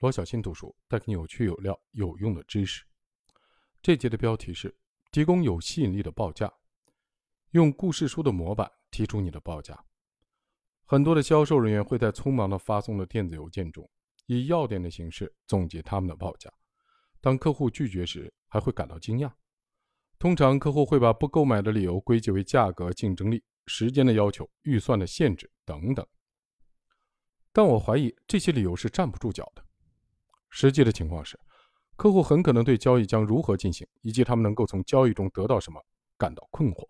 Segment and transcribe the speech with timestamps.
[0.00, 2.82] 罗小新读书带给你有趣、有料、有用的知识。
[3.82, 4.74] 这节的标题是
[5.12, 6.50] “提供有吸引力的报价”，
[7.52, 9.78] 用故事书的模板提出你的报价。
[10.86, 13.88] 很多的销售人员会在匆忙的发送的电子邮件中，
[14.24, 16.50] 以要点的形式总结他们的报价。
[17.20, 19.30] 当客户拒绝时，还会感到惊讶。
[20.18, 26.06] 通常，客户会把不购买的理由归结为价格、竞争力、时间的要求、预算的限制等等。
[27.52, 29.62] 但我怀疑这些理由是站不住脚的。
[30.50, 31.38] 实际的情况是，
[31.96, 35.80] 客户很可能对交易将如何进行，以及他们能够从交易中得到什么
[36.18, 36.84] 感到困惑。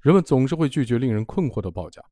[0.00, 2.02] 人们总是会拒绝令人困惑的报价。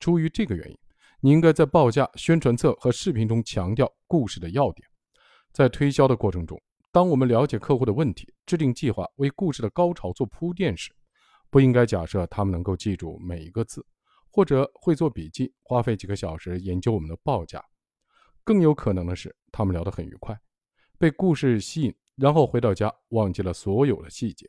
[0.00, 0.78] 出于这个原因，
[1.20, 4.88] 你应该在报价、宣传册和视频中强调故事的要点。
[5.52, 10.92] 在推销的过程中，当我们了解客户的问题，制定计划，为故事的高潮做铺垫时，
[11.50, 13.84] 不应该假设他们能够记住每一个字，
[14.30, 17.62] 或者会做笔记，花费几个小时研究我们的报价。
[18.44, 20.38] 更有可能的是，他们聊得很愉快，
[20.98, 24.48] 被故事吸引，然后回到家忘记了所有的细节，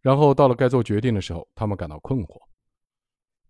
[0.00, 2.40] 然后到了该做决定的时候，他们感到困惑。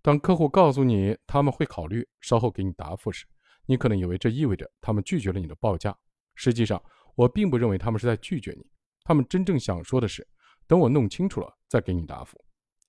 [0.02, 3.26] 当客户告诉你他们会考虑稍后给你答复时，
[3.66, 5.96] 你可能以为这意味着他们拒绝了你的报价。
[6.34, 6.82] 实际上，
[7.14, 8.64] 我并不认为他们是在拒绝你，
[9.02, 10.26] 他们真正想说的是
[10.68, 12.38] ：“等我弄清楚了再给你答复。”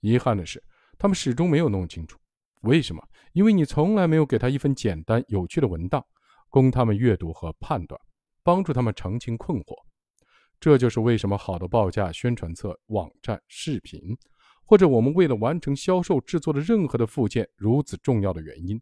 [0.02, 0.64] 遗憾的是，
[0.98, 2.18] 他们始终没有弄清楚。
[2.62, 3.02] 为什么？
[3.34, 6.06] 因为你从来没有给他一份简单有趣的文档。
[6.50, 8.00] 供他们阅读和判断，
[8.44, 9.75] 帮助他们澄清困惑。
[10.59, 14.17] 这就是为什么好的报价、宣传册、网站、视频，
[14.66, 18.81] 或者我们为了完成销售制作的任何的附件如此重要的原因。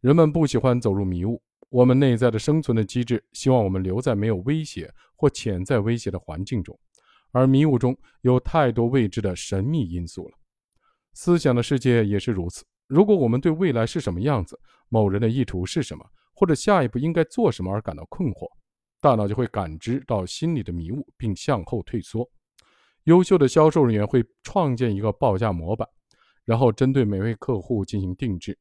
[0.00, 6.78] 人们不喜欢走入迷雾，我们内在的生存的机制希望我们留在没有威胁或潜在威胁的环境中，
[7.32, 10.34] 而迷雾中有太多未知的神秘因素了。
[11.14, 12.64] 思想的世界也是如此。
[12.86, 16.04] 如果我们对未来是什么样子，某人的意图是什么？
[16.38, 18.48] 或者下一步应该做什么而感到困惑，
[19.00, 22.30] 大脑就会感知到心里的迷雾，并向后退缩。
[23.06, 25.88] 优秀的销售人员会创建一个报价模板，
[26.44, 28.56] 然后针对每位客户进行定制。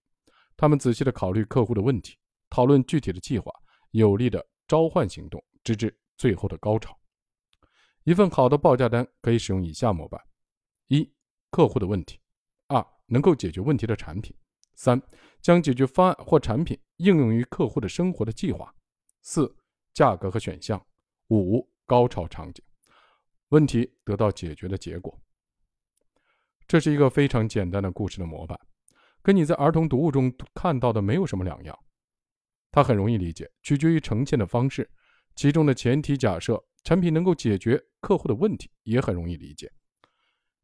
[0.55, 2.17] 他们仔细地考虑客户的问题，
[2.49, 3.51] 讨论具体的计划，
[3.91, 6.97] 有力的召唤行动，直至最后的高潮。
[8.05, 10.19] 一份好的报价单可以使用以下模板：
[10.87, 11.07] 一、
[11.51, 12.15] 客户的问题；
[12.69, 14.35] 二、能够解决问题的产品。
[14.73, 14.99] 三、
[15.41, 18.73] 将解决方案或产品应用于客户的生活的计划。
[19.21, 19.55] 四、
[19.93, 20.83] 价格和选项。
[21.29, 22.63] 五、高潮场景，
[23.49, 25.19] 问题得到解决的结果。
[26.67, 28.57] 这是一个非常简单的故事的模板，
[29.21, 31.77] 跟你在儿童读物中看到的没有什么两样。
[32.71, 34.89] 它很容易理解，取决于呈现的方式。
[35.35, 39.69] 其中的前提假设产品能够解决客户的问题，也很容易理解。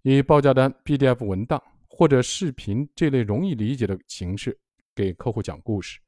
[0.03, 1.61] 以报价单 PDF 文档。
[1.95, 4.59] 或者视频这类容易理解的形式
[4.95, 5.99] 给客户讲故事，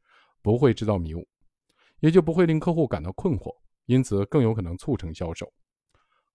[0.45, 1.27] 不会制造迷雾，
[2.01, 3.51] 也就不会令客户感到困惑，
[3.87, 5.51] 因此更有可能促成销售。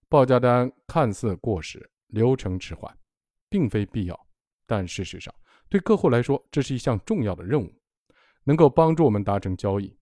[0.09, 2.93] 报价单看似过时、流程迟缓，
[3.49, 4.27] 并非必要，
[4.65, 5.33] 但事实上
[5.69, 7.73] 对客户来说，这是一项重要的任务，
[8.43, 9.97] 能够帮助我们达成交易。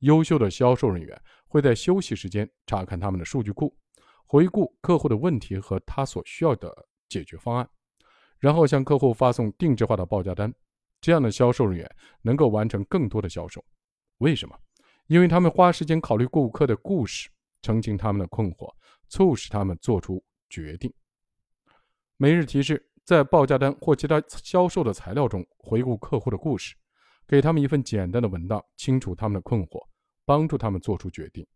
[0.00, 3.74] 优秀的销售人员会在休息时间查看他们的数据库，
[4.26, 6.70] 回顾客户的问题和他所需要的
[7.08, 7.66] 解决方案。
[8.38, 10.52] 然后向客户发送定制化的报价单，
[11.04, 13.62] 这样的销售人员能够完成更多的销售。
[14.20, 14.58] 为什么？
[15.06, 17.28] 因为他们花时间考虑顾客的故事，
[17.60, 18.72] 澄清他们的困惑，
[19.10, 20.90] 促使他们做出决定。
[22.16, 26.74] 每日提示：在报价单或其他销售的材料中回顾客户的故事，
[27.28, 29.86] 给他们一份简单的文档，清楚他们的困惑，
[30.24, 31.46] 帮助他们做出决定。